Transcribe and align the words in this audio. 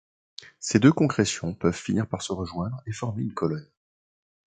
Ces 0.59 0.79
deux 0.79 0.91
concrétions 0.91 1.53
peuvent 1.53 1.77
finir 1.79 2.07
par 2.07 2.23
se 2.23 2.33
rejoindre 2.33 2.81
et 2.87 2.91
former 2.91 3.21
une 3.21 3.35
colonne. 3.35 3.69